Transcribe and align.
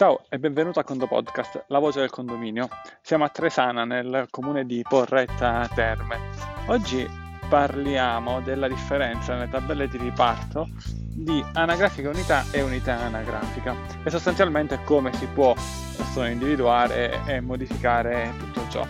Ciao 0.00 0.24
e 0.30 0.38
benvenuto 0.38 0.80
a 0.80 0.82
Condo 0.82 1.06
Podcast, 1.06 1.64
la 1.66 1.78
voce 1.78 2.00
del 2.00 2.08
condominio. 2.08 2.70
Siamo 3.02 3.24
a 3.24 3.28
Tresana, 3.28 3.84
nel 3.84 4.28
comune 4.30 4.64
di 4.64 4.82
Porretta 4.88 5.68
Terme. 5.74 6.18
Oggi 6.68 7.06
parliamo 7.50 8.40
della 8.40 8.66
differenza 8.66 9.34
nelle 9.34 9.50
tabelle 9.50 9.88
di 9.88 9.98
riparto 9.98 10.68
di 11.14 11.44
anagrafica 11.52 12.08
unità 12.08 12.46
e 12.50 12.62
unità 12.62 12.96
anagrafica 12.98 13.76
e 14.02 14.08
sostanzialmente 14.08 14.82
come 14.84 15.12
si 15.12 15.26
può 15.26 15.54
individuare 16.26 17.20
e 17.26 17.40
modificare 17.42 18.32
tutto 18.38 18.66
ciò 18.70 18.86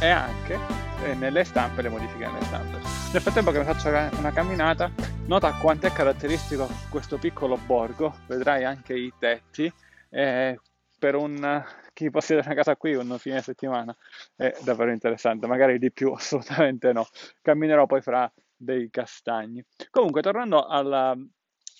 e 0.00 0.08
anche 0.08 0.58
eh, 1.04 1.14
nelle 1.14 1.44
stampe 1.44 1.82
le 1.82 1.88
modifiche 1.88 2.26
nelle 2.26 2.44
stampe. 2.46 2.78
Nel 3.12 3.22
frattempo 3.22 3.52
che 3.52 3.58
mi 3.60 3.64
faccio 3.64 3.90
una 4.18 4.32
camminata, 4.32 4.90
nota 5.26 5.52
quanto 5.52 5.86
è 5.86 5.92
caratteristico 5.92 6.68
questo 6.88 7.16
piccolo 7.16 7.56
borgo, 7.64 8.12
vedrai 8.26 8.64
anche 8.64 8.94
i 8.94 9.12
tetti 9.16 9.72
eh, 10.12 10.58
per 10.98 11.16
un 11.16 11.64
chi 11.92 12.10
possiede 12.10 12.42
una 12.44 12.54
casa 12.54 12.76
qui 12.76 12.94
un 12.94 13.16
fine 13.18 13.42
settimana 13.42 13.94
è 14.36 14.54
davvero 14.62 14.92
interessante, 14.92 15.46
magari 15.46 15.78
di 15.78 15.90
più 15.90 16.12
assolutamente 16.14 16.92
no. 16.92 17.06
Camminerò 17.40 17.86
poi 17.86 18.00
fra 18.00 18.30
dei 18.56 18.88
castagni. 18.90 19.64
Comunque, 19.90 20.22
tornando 20.22 20.64
alla, 20.64 21.16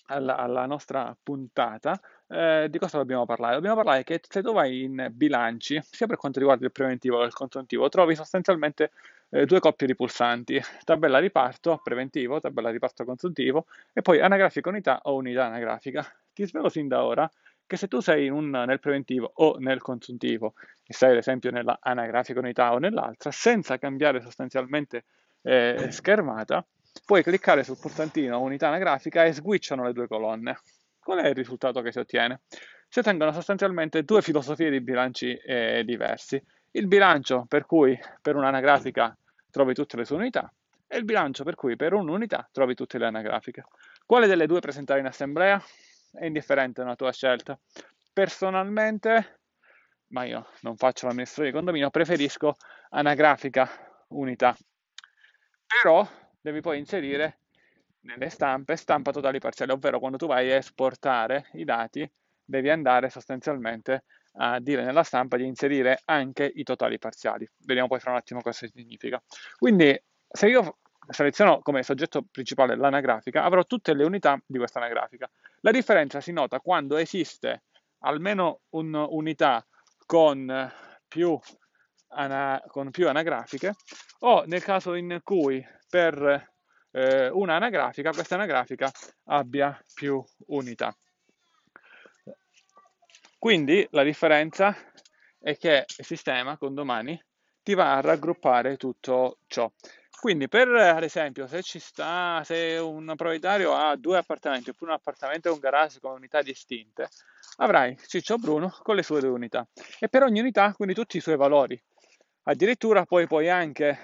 alla, 0.06 0.36
alla 0.36 0.66
nostra 0.66 1.16
puntata, 1.22 1.98
eh, 2.28 2.66
di 2.68 2.78
cosa 2.78 2.98
dobbiamo 2.98 3.24
parlare? 3.24 3.55
Dobbiamo 3.55 3.77
parlare 3.77 4.02
che 4.02 4.20
se 4.28 4.42
tu 4.42 4.52
vai 4.52 4.83
in 4.83 5.08
bilanci, 5.12 5.80
sia 5.88 6.06
per 6.06 6.16
quanto 6.16 6.38
riguarda 6.41 6.64
il 6.64 6.72
preventivo 6.72 7.19
che 7.20 7.27
il 7.27 7.33
consuntivo, 7.33 7.88
trovi 7.88 8.16
sostanzialmente 8.16 8.91
eh, 9.30 9.46
due 9.46 9.60
coppie 9.60 9.86
di 9.86 9.94
pulsanti, 9.94 10.60
tabella 10.84 11.19
riparto 11.19 11.80
preventivo, 11.83 12.41
tabella 12.41 12.70
riparto 12.70 13.05
consuntivo 13.05 13.66
e 13.92 14.02
poi 14.02 14.20
anagrafica 14.20 14.69
unità 14.69 15.00
o 15.05 15.14
unità 15.14 15.46
anagrafica. 15.46 16.05
Ti 16.33 16.46
svelo 16.46 16.69
sin 16.69 16.88
da 16.88 17.05
ora 17.05 17.30
che 17.72 17.78
se 17.78 17.88
tu 17.88 18.00
sei 18.00 18.28
un, 18.28 18.50
nel 18.50 18.80
preventivo 18.80 19.32
o 19.36 19.56
nel 19.56 19.80
consuntivo 19.80 20.52
e 20.84 20.92
sei 20.92 21.12
ad 21.12 21.16
esempio 21.16 21.50
nella 21.50 21.78
anagrafica 21.80 22.38
unità 22.38 22.70
o 22.74 22.77
nell'altra, 22.77 23.30
senza 23.30 23.78
cambiare 23.78 24.20
sostanzialmente 24.20 25.06
eh, 25.41 25.86
schermata, 25.88 26.62
puoi 27.06 27.22
cliccare 27.22 27.64
sul 27.64 27.78
pulsantino 27.80 28.38
unità 28.42 28.69
anagrafica 28.69 29.24
e 29.24 29.32
switchano 29.32 29.84
le 29.84 29.94
due 29.94 30.06
colonne. 30.06 30.58
Qual 31.02 31.19
è 31.20 31.28
il 31.28 31.34
risultato 31.34 31.80
che 31.80 31.92
si 31.92 31.98
ottiene? 31.98 32.42
Si 32.88 32.98
ottengono 32.98 33.32
sostanzialmente 33.32 34.02
due 34.02 34.20
filosofie 34.20 34.69
di 34.69 34.82
bilanci 34.82 35.34
eh, 35.34 35.82
diversi. 35.86 36.38
Il 36.72 36.86
bilancio 36.88 37.47
per 37.48 37.64
cui 37.64 37.98
per 38.20 38.36
un'anagrafica 38.36 39.16
trovi 39.50 39.72
tutte 39.72 39.97
le 39.97 40.04
sue 40.04 40.16
unità 40.16 40.52
e 40.86 40.98
il 40.98 41.06
bilancio 41.06 41.42
per 41.42 41.54
cui 41.54 41.75
per 41.77 41.94
un'unità 41.94 42.47
trovi 42.52 42.75
tutte 42.75 42.98
le 42.98 43.06
anagrafiche. 43.06 43.64
Quale 44.04 44.27
delle 44.27 44.47
due 44.47 44.60
presentare 44.60 45.00
in 45.00 45.06
assemblea? 45.06 45.58
È 46.12 46.24
indifferente, 46.27 46.80
una 46.80 46.96
tua 46.96 47.12
scelta. 47.12 47.58
Personalmente, 48.12 49.41
ma 50.08 50.24
io 50.24 50.46
non 50.60 50.77
faccio 50.77 51.06
l'amministratore 51.06 51.48
di 51.50 51.56
condominio, 51.56 51.91
preferisco 51.91 52.56
anagrafica 52.91 53.69
unità. 54.08 54.56
Però 55.66 56.06
devi 56.41 56.60
poi 56.60 56.78
inserire 56.78 57.38
nelle 58.00 58.28
stampe 58.28 58.77
stampa 58.77 59.12
totali 59.12 59.38
parziali, 59.38 59.72
ovvero 59.72 59.98
quando 59.98 60.19
tu 60.19 60.27
vai 60.27 60.50
a 60.50 60.56
esportare 60.56 61.48
i 61.52 61.64
dati 61.64 62.10
devi 62.44 62.69
andare 62.69 63.08
sostanzialmente 63.08 64.04
a 64.34 64.58
dire 64.60 64.84
nella 64.84 65.02
stampa 65.02 65.36
di 65.36 65.47
inserire 65.47 66.00
anche 66.04 66.50
i 66.54 66.62
totali 66.62 66.98
parziali. 66.98 67.48
Vediamo 67.64 67.88
poi 67.88 68.00
fra 68.00 68.10
un 68.10 68.16
attimo 68.16 68.41
cosa 68.41 68.66
significa. 68.66 69.22
Quindi 69.58 69.98
se 70.28 70.48
io 70.48 70.78
seleziono 71.08 71.61
come 71.61 71.83
soggetto 71.83 72.25
principale 72.31 72.77
l'anagrafica, 72.77 73.45
avrò 73.45 73.64
tutte 73.64 73.95
le 73.95 74.05
unità 74.05 74.41
di 74.47 74.58
questa 74.58 74.78
anagrafica. 74.78 75.31
La 75.61 75.70
differenza 75.70 76.20
si 76.20 76.33
nota 76.33 76.61
quando 76.61 76.97
esiste 76.97 77.64
almeno 78.00 78.61
un'unità 78.70 79.64
con 80.06 80.72
più, 81.09 81.39
con 82.69 82.91
più 82.91 83.09
anagrafiche 83.09 83.75
o 84.20 84.44
nel 84.47 84.62
caso 84.62 84.94
in 84.94 85.21
cui 85.22 85.65
per 85.88 86.50
eh, 86.91 87.28
una 87.28 87.56
anagrafica 87.56 88.12
questa 88.12 88.34
anagrafica 88.34 88.91
abbia 89.25 89.78
più 89.94 90.22
unità. 90.47 90.97
Quindi 93.38 93.87
la 93.91 94.05
differenza 94.05 94.76
è 95.38 95.56
che 95.56 95.84
il 95.97 96.05
sistema 96.05 96.56
con 96.56 96.75
domani 96.75 97.21
ti 97.62 97.75
va 97.75 97.97
a 97.97 98.00
raggruppare 98.00 98.76
tutto 98.76 99.38
ciò. 99.47 99.71
Quindi 100.22 100.47
per 100.47 100.69
ad 100.69 101.03
esempio 101.03 101.49
se 101.49 101.62
ci 101.62 101.81
sta, 101.81 102.43
se 102.44 102.78
un 102.81 103.12
proprietario 103.16 103.75
ha 103.75 103.97
due 103.97 104.19
appartamenti 104.19 104.71
oppure 104.71 104.93
un 104.93 104.97
appartamento 104.97 105.49
e 105.49 105.50
un 105.50 105.59
garage 105.59 105.99
con 105.99 106.12
unità 106.12 106.43
distinte, 106.43 107.09
avrai 107.56 107.99
Ciccio 108.06 108.37
Bruno 108.37 108.72
con 108.84 108.94
le 108.94 109.03
sue 109.03 109.19
due 109.19 109.31
unità 109.31 109.66
e 109.99 110.09
per 110.09 110.22
ogni 110.22 110.38
unità 110.38 110.75
quindi 110.75 110.94
tutti 110.94 111.16
i 111.16 111.21
suoi 111.21 111.37
valori. 111.37 111.77
Addirittura 112.44 113.05
poi 113.05 113.27
puoi 113.27 113.49
anche, 113.50 113.99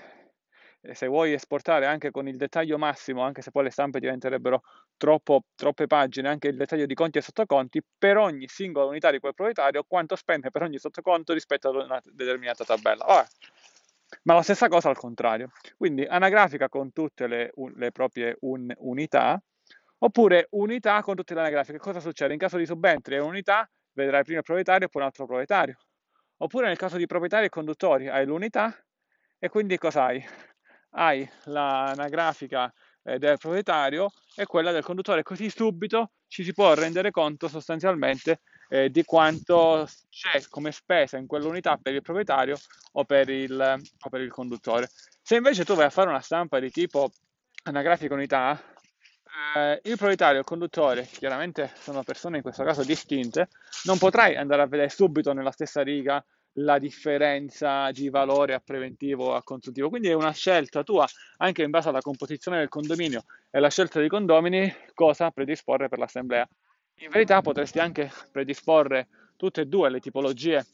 eh, 0.81 0.93
se 0.93 1.07
vuoi 1.07 1.34
esportare 1.34 1.87
anche 1.87 2.11
con 2.11 2.27
il 2.27 2.37
dettaglio 2.37 2.78
massimo, 2.78 3.23
anche 3.23 3.41
se 3.41 3.53
poi 3.53 3.62
le 3.62 3.71
stampe 3.71 4.01
diventerebbero 4.01 4.62
troppo, 4.97 5.45
troppe 5.55 5.87
pagine, 5.87 6.28
anche 6.28 6.49
il 6.49 6.57
dettaglio 6.57 6.87
di 6.87 6.95
conti 6.95 7.19
e 7.19 7.23
sottoconti, 7.23 7.81
per 7.97 8.17
ogni 8.17 8.49
singola 8.49 8.87
unità 8.87 9.12
di 9.12 9.21
quel 9.21 9.34
proprietario, 9.34 9.84
quanto 9.87 10.17
spende 10.17 10.51
per 10.51 10.62
ogni 10.62 10.78
sottoconto 10.78 11.33
rispetto 11.33 11.69
ad 11.69 11.77
una 11.77 12.03
determinata 12.03 12.65
tabella. 12.65 13.05
Vabbè, 13.05 13.28
ma 14.23 14.35
la 14.35 14.43
stessa 14.43 14.69
cosa 14.69 14.89
al 14.89 14.97
contrario. 14.97 15.51
Quindi 15.77 16.05
anagrafica 16.05 16.69
con 16.69 16.93
tutte 16.93 17.27
le, 17.27 17.53
le 17.75 17.93
proprie 17.93 18.37
un, 18.41 18.73
unità, 18.79 19.41
oppure 19.99 20.47
unità 20.51 21.03
con 21.03 21.17
tutte 21.17 21.35
le 21.35 21.41
anagrafiche. 21.41 21.79
Cosa 21.79 22.01
succede? 22.01 22.33
In 22.33 22.39
caso 22.39 22.57
di 22.57 22.67
subentri 22.67 23.17
e 23.17 23.21
unità, 23.21 23.69
vedrai 23.93 24.23
prima 24.23 24.39
il 24.39 24.45
proprietario 24.45 24.87
e 24.87 24.91
poi 24.91 25.03
un 25.03 25.09
altro 25.09 25.27
proprietario. 25.27 25.77
Oppure 26.39 26.67
nel 26.67 26.77
caso 26.77 26.97
di 26.97 27.07
proprietari 27.07 27.47
e 27.47 27.49
conduttori, 27.49 28.09
hai 28.09 28.25
l'unità 28.25 28.75
e 29.39 29.49
quindi 29.49 29.77
cosa 29.77 30.05
hai? 30.05 30.25
Hai 30.91 31.29
l'anagrafica 31.45 32.73
eh, 33.03 33.19
del 33.19 33.39
proprietario 33.39 34.11
e 34.37 34.47
quella 34.47 34.71
del 34.71 34.85
conduttore, 34.85 35.23
così 35.23 35.51
subito 35.51 36.13
ci 36.29 36.45
si 36.45 36.53
può 36.53 36.75
rendere 36.75 37.11
conto 37.11 37.49
sostanzialmente 37.49 38.41
eh, 38.69 38.91
di 38.91 39.05
quanto 39.05 39.89
c'è 40.11 40.43
come 40.49 40.73
spesa 40.73 41.17
in 41.17 41.27
quell'unità 41.27 41.79
per 41.81 41.95
il 41.95 42.03
proprietario 42.03 42.56
o 42.93 43.05
per 43.05 43.29
il, 43.29 43.61
o 43.61 44.09
per 44.09 44.21
il 44.21 44.31
conduttore. 44.31 44.89
Se 45.23 45.37
invece 45.37 45.65
tu 45.65 45.75
vai 45.75 45.87
a 45.87 45.91
fare 45.91 46.09
una 46.09 46.21
stampa 46.21 46.59
di 46.59 46.71
tipo 46.71 47.11
anagrafica 47.65 48.15
unità, 48.15 48.61
eh, 49.57 49.81
il 49.84 49.97
proprietario 49.97 50.37
e 50.37 50.41
il 50.41 50.45
conduttore, 50.45 51.07
chiaramente 51.11 51.73
sono 51.78 52.03
persone 52.03 52.37
in 52.37 52.43
questo 52.43 52.65
caso 52.65 52.84
distinte, 52.84 53.49
non 53.84 53.99
potrai 53.99 54.37
andare 54.37 54.62
a 54.62 54.67
vedere 54.67 54.89
subito 54.89 55.33
nella 55.33 55.53
stessa 55.53 55.83
riga 55.83 56.25
la 56.61 56.78
differenza 56.78 57.91
di 57.93 58.09
valore 58.09 58.55
a 58.55 58.61
preventivo 58.61 59.27
o 59.27 59.34
a 59.34 59.43
consultivo. 59.43 59.89
Quindi 59.89 60.09
è 60.09 60.15
una 60.15 60.33
scelta 60.33 60.83
tua, 60.83 61.07
anche 61.39 61.62
in 61.62 61.71
base 61.71 61.89
alla 61.89 62.01
composizione 62.01 62.59
del 62.59 62.69
condominio 62.69 63.23
e 63.51 63.59
alla 63.59 63.71
scelta 63.71 64.01
dei 64.01 64.09
condomini, 64.09 64.75
cosa 64.95 65.31
predisporre 65.31 65.89
per 65.89 65.99
l'assemblea. 65.99 66.49
In 67.00 67.10
verità 67.10 67.41
potresti 67.42 67.78
anche 67.78 68.10
predisporre 68.32 69.09
tutte 69.36 69.60
e 69.60 69.66
due 69.66 69.88
le 69.88 70.00
tipologie 70.00 70.66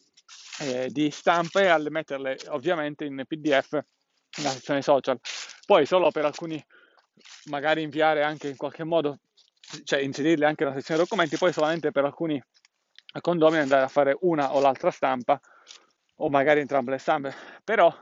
eh, 0.60 0.88
di 0.90 1.10
stampe 1.10 1.68
e 1.68 1.90
metterle 1.90 2.38
ovviamente 2.48 3.04
in 3.04 3.24
PDF 3.26 3.72
nella 4.38 4.50
sezione 4.50 4.80
social. 4.80 5.20
Poi 5.66 5.84
solo 5.84 6.10
per 6.10 6.24
alcuni 6.24 6.64
magari 7.44 7.82
inviare 7.82 8.22
anche 8.22 8.48
in 8.48 8.56
qualche 8.56 8.84
modo, 8.84 9.18
cioè 9.84 10.00
inserirle 10.00 10.46
anche 10.46 10.64
nella 10.64 10.76
sezione 10.76 11.02
documenti, 11.02 11.36
poi 11.36 11.52
solamente 11.52 11.90
per 11.90 12.04
alcuni 12.04 12.42
condomini 13.20 13.60
andare 13.62 13.84
a 13.84 13.88
fare 13.88 14.16
una 14.22 14.54
o 14.54 14.60
l'altra 14.60 14.91
stampa 14.91 15.38
o 16.16 16.28
magari 16.30 16.60
entrambe 16.60 16.92
le 16.92 16.98
stampe. 16.98 17.34
Però 17.62 17.94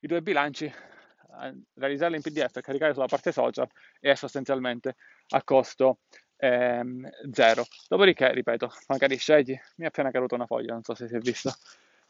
i 0.00 0.06
due 0.06 0.20
bilanci 0.20 0.72
realizzarli 1.74 2.16
in 2.16 2.22
PDF 2.22 2.56
e 2.56 2.60
caricare 2.60 2.92
sulla 2.92 3.06
parte 3.06 3.32
social 3.32 3.66
è 4.00 4.14
sostanzialmente 4.14 4.96
a 5.30 5.42
costo 5.42 6.00
ehm. 6.42 7.08
Dopodiché, 7.88 8.32
ripeto, 8.32 8.72
magari 8.88 9.16
scegli, 9.16 9.56
mi 9.76 9.84
è 9.84 9.88
appena 9.88 10.10
caduta 10.10 10.34
una 10.34 10.46
foglia, 10.46 10.72
non 10.72 10.82
so 10.82 10.94
se 10.94 11.06
si 11.06 11.14
è 11.14 11.18
visto, 11.18 11.54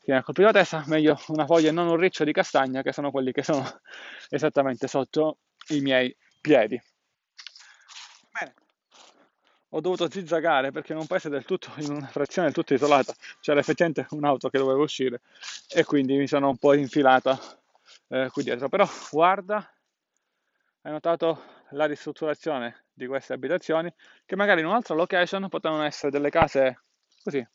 mi 0.06 0.14
ha 0.14 0.22
colpito 0.22 0.46
la 0.46 0.52
testa, 0.52 0.82
meglio 0.86 1.20
una 1.28 1.44
foglia 1.44 1.68
e 1.68 1.72
non 1.72 1.86
un 1.86 1.96
riccio 1.96 2.24
di 2.24 2.32
castagna, 2.32 2.80
che 2.82 2.92
sono 2.92 3.10
quelli 3.10 3.32
che 3.32 3.42
sono 3.42 3.62
esattamente 4.30 4.88
sotto 4.88 5.38
i 5.68 5.80
miei 5.80 6.14
piedi. 6.40 6.80
Bene, 8.30 8.54
ho 9.68 9.80
dovuto 9.80 10.10
zizzagare 10.10 10.70
perché 10.70 10.92
in 10.92 10.98
un 10.98 11.06
paese 11.06 11.28
del 11.28 11.44
tutto, 11.44 11.70
in 11.76 11.90
una 11.90 12.06
frazione 12.06 12.48
del 12.48 12.56
tutto 12.56 12.72
isolata, 12.72 13.14
c'era 13.40 13.60
effettivamente 13.60 14.06
un'auto 14.10 14.48
che 14.48 14.58
doveva 14.58 14.82
uscire 14.82 15.20
e 15.68 15.84
quindi 15.84 16.16
mi 16.16 16.26
sono 16.26 16.48
un 16.48 16.56
po' 16.56 16.72
infilata 16.72 17.38
eh, 18.08 18.30
qui 18.32 18.42
dietro. 18.42 18.70
Però 18.70 18.88
guarda, 19.10 19.70
hai 20.82 20.90
notato 20.90 21.51
la 21.72 21.86
ristrutturazione 21.86 22.86
di 22.92 23.06
queste 23.06 23.32
abitazioni 23.32 23.92
che 24.24 24.36
magari 24.36 24.60
in 24.60 24.66
un'altra 24.66 24.94
location 24.94 25.48
potevano 25.48 25.82
essere 25.82 26.10
delle 26.10 26.30
case 26.30 26.84
così 27.22 27.46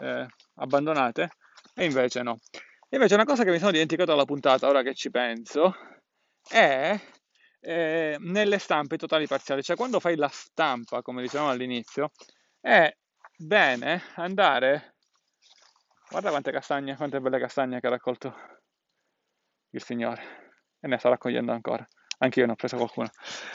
eh, 0.00 0.26
abbandonate 0.54 1.30
e 1.74 1.84
invece 1.84 2.22
no. 2.22 2.38
Invece 2.90 3.14
una 3.14 3.24
cosa 3.24 3.44
che 3.44 3.50
mi 3.50 3.58
sono 3.58 3.70
dimenticato 3.70 4.12
alla 4.12 4.24
puntata, 4.24 4.66
ora 4.66 4.82
che 4.82 4.94
ci 4.94 5.10
penso, 5.10 5.74
è 6.48 6.98
eh, 7.60 8.16
nelle 8.18 8.58
stampe 8.58 8.96
totali 8.96 9.26
parziali, 9.26 9.62
cioè 9.62 9.76
quando 9.76 10.00
fai 10.00 10.16
la 10.16 10.28
stampa, 10.28 11.02
come 11.02 11.20
dicevamo 11.22 11.50
all'inizio, 11.50 12.10
è 12.60 12.90
bene 13.36 14.02
andare... 14.16 14.94
Guarda 16.08 16.30
quante 16.30 16.50
castagne, 16.50 16.96
quante 16.96 17.20
belle 17.20 17.38
castagne 17.38 17.80
che 17.80 17.86
ha 17.86 17.90
raccolto 17.90 18.34
il 19.70 19.82
signore. 19.82 20.22
E 20.80 20.88
ne 20.88 20.96
sta 20.96 21.10
raccogliendo 21.10 21.52
ancora. 21.52 21.86
Anche 22.18 22.40
io 22.40 22.46
ne 22.46 22.52
ho 22.52 22.56
preso 22.56 22.76
qualcuno. 22.76 23.10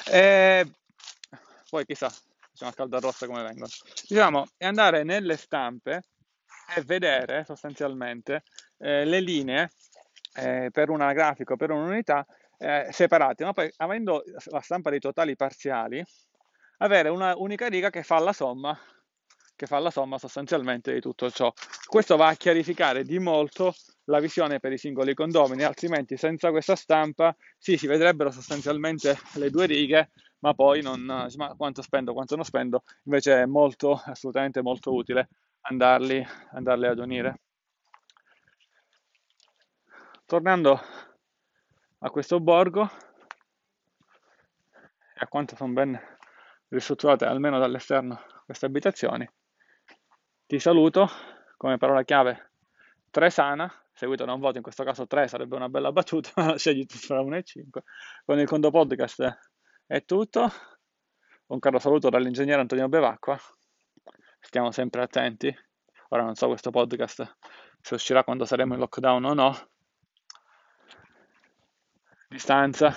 E 0.10 0.66
poi 1.70 1.86
chissà, 1.86 2.12
diciamo 2.52 2.72
a 2.72 2.74
calda 2.74 3.00
rossa 3.00 3.26
come 3.26 3.44
vengono. 3.44 3.68
Diciamo, 4.08 4.48
è 4.58 4.66
andare 4.66 5.04
nelle 5.04 5.38
stampe 5.38 6.04
e 6.76 6.82
vedere 6.82 7.44
sostanzialmente 7.46 8.44
eh, 8.78 9.06
le 9.06 9.20
linee 9.20 9.72
eh, 10.36 10.70
per 10.72 10.90
una 10.90 11.14
grafica, 11.14 11.56
per 11.56 11.72
un'unità 11.72 12.26
eh, 12.58 12.88
separate, 12.92 13.44
ma 13.44 13.54
poi 13.54 13.72
avendo 13.78 14.24
la 14.46 14.62
stampa 14.62 14.90
dei 14.90 15.00
totali 15.00 15.36
parziali, 15.36 16.04
avere 16.78 17.10
una 17.10 17.36
unica 17.36 17.68
riga 17.68 17.90
che 17.90 18.04
fa 18.04 18.20
la 18.20 18.34
somma 18.34 18.78
che 19.64 19.68
fa 19.68 19.80
la 19.80 19.92
somma 19.92 20.18
sostanzialmente 20.18 20.94
di 20.94 21.00
tutto 21.00 21.32
ciò. 21.32 21.52
Questo 21.86 22.18
va 22.18 22.28
a 22.28 22.36
chiarificare 22.36 23.04
di 23.04 23.18
molto 23.18 23.74
la 24.06 24.20
visione 24.20 24.60
per 24.60 24.74
i 24.74 24.78
singoli 24.78 25.14
condomini, 25.14 25.64
altrimenti 25.64 26.18
senza 26.18 26.52
questa 26.52 26.76
stampa 26.76 27.34
sì, 27.58 27.78
si 27.78 27.88
vedrebbero 27.88 28.30
sostanzialmente 28.30 29.18
le 29.36 29.50
due 29.50 29.66
righe, 29.66 30.12
ma 30.40 30.54
poi 30.54 30.82
non 30.82 31.00
ma 31.38 31.56
quanto 31.56 31.82
spendo, 31.82 32.12
quanto 32.12 32.36
non 32.36 32.44
spendo, 32.44 32.84
invece 33.04 33.44
è 33.44 33.46
molto, 33.46 34.02
assolutamente 34.04 34.62
molto 34.62 34.94
utile 34.94 35.30
andarli, 35.62 36.26
andarli 36.52 36.88
ad 36.88 37.00
unire. 37.00 37.40
Tornando 40.26 40.82
a 42.00 42.10
questo 42.10 42.42
borgo 42.42 42.90
a 45.16 45.28
quanto 45.28 45.56
sono 45.56 45.72
ben 45.72 45.98
ristrutturate 46.68 47.24
almeno 47.24 47.60
dall'esterno 47.60 48.20
queste 48.46 48.66
abitazioni, 48.66 49.30
ti 50.46 50.60
saluto 50.60 51.10
come 51.58 51.78
parola 51.78 52.04
chiave 52.04 52.52
Tresana, 53.10 53.72
seguito 53.94 54.26
da 54.26 54.34
un 54.34 54.40
voto, 54.40 54.58
in 54.58 54.64
questo 54.64 54.84
caso 54.84 55.06
3 55.06 55.28
sarebbe 55.28 55.56
una 55.56 55.70
bella 55.70 55.92
battuta, 55.92 56.32
scegli 56.58 56.86
tra 56.86 57.22
1 57.22 57.36
e 57.38 57.44
5. 57.44 57.84
Con 58.26 58.40
il 58.40 58.48
Condo 58.48 58.72
Podcast 58.72 59.40
è 59.86 60.04
tutto. 60.04 60.52
Un 61.46 61.60
caro 61.60 61.78
saluto 61.78 62.10
dall'ingegnere 62.10 62.62
Antonio 62.62 62.90
Bevacqua. 62.90 63.40
Stiamo 64.40 64.72
sempre 64.72 65.04
attenti. 65.04 65.56
Ora 66.10 66.24
non 66.24 66.34
so 66.34 66.48
questo 66.48 66.72
podcast 66.72 67.38
se 67.80 67.94
uscirà 67.94 68.24
quando 68.24 68.46
saremo 68.46 68.74
in 68.74 68.80
lockdown 68.80 69.24
o 69.26 69.34
no. 69.34 69.70
Distanza, 72.28 72.96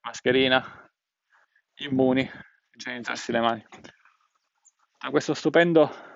mascherina, 0.00 0.90
immuni, 1.76 2.26
igienizzarsi 2.72 3.30
le 3.30 3.40
mani. 3.40 3.66
A 5.00 5.10
questo 5.10 5.34
stupendo 5.34 6.13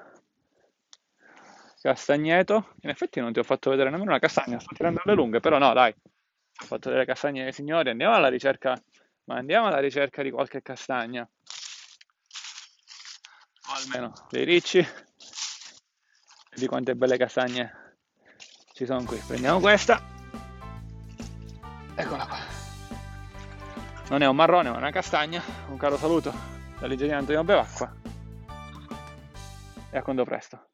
castagneto. 1.80 2.74
In 2.82 2.90
effetti 2.90 3.20
non 3.20 3.32
ti 3.32 3.38
ho 3.38 3.44
fatto 3.44 3.70
vedere 3.70 3.90
nemmeno 3.90 4.10
una 4.10 4.18
castagna, 4.18 4.58
sto 4.58 4.74
tirando 4.74 5.00
le 5.04 5.14
lunghe, 5.14 5.40
però 5.40 5.58
no, 5.58 5.72
dai. 5.72 5.94
Ho 6.60 6.64
fatto 6.64 6.90
delle 6.90 7.04
castagne 7.04 7.44
ai 7.46 7.52
signori, 7.52 7.90
andiamo 7.90 8.14
alla 8.14 8.28
ricerca, 8.28 8.74
ma 9.24 9.36
andiamo 9.36 9.66
alla 9.66 9.78
ricerca 9.78 10.22
di 10.22 10.30
qualche 10.30 10.60
castagna. 10.62 11.28
O 13.68 13.72
almeno 13.72 14.12
dei 14.30 14.44
ricci. 14.44 14.78
E 14.78 14.86
di 16.54 16.66
quante 16.66 16.96
belle 16.96 17.16
castagne 17.16 17.96
ci 18.72 18.86
sono 18.86 19.04
qui. 19.04 19.22
Prendiamo 19.26 19.60
questa. 19.60 20.02
Eccola 21.94 22.26
qua. 22.26 22.38
Non 24.08 24.22
è 24.22 24.26
un 24.26 24.36
marrone, 24.36 24.70
ma 24.70 24.76
è 24.76 24.78
una 24.78 24.90
castagna. 24.90 25.42
Un 25.68 25.76
caro 25.76 25.96
saluto 25.96 26.32
dall'ingegnere 26.80 27.18
Antonio 27.18 27.44
Bevacqua. 27.44 27.94
E 29.90 29.98
a 29.98 30.02
quando 30.02 30.24
presto. 30.24 30.67